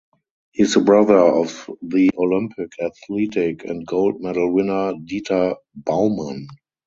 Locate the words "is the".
0.63-0.79